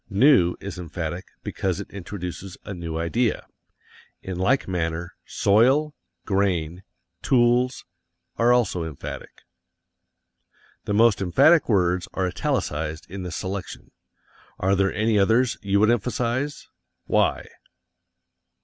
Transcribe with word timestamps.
"New" 0.09 0.55
is 0.59 0.79
emphatic 0.79 1.25
because 1.43 1.79
it 1.79 1.91
introduces 1.91 2.57
a 2.65 2.73
new 2.73 2.97
idea. 2.97 3.45
In 4.23 4.39
like 4.39 4.67
manner, 4.67 5.13
"soil," 5.27 5.93
"grain," 6.25 6.81
"tools," 7.21 7.85
are 8.35 8.51
also 8.51 8.83
emphatic. 8.83 9.43
The 10.85 10.95
most 10.95 11.21
emphatic 11.21 11.69
words 11.69 12.07
are 12.15 12.25
italicized 12.27 13.05
in 13.11 13.21
this 13.21 13.35
selection. 13.35 13.91
Are 14.57 14.75
there 14.75 14.91
any 14.91 15.19
others 15.19 15.55
you 15.61 15.79
would 15.79 15.91
emphasize? 15.91 16.67
Why? 17.05 17.47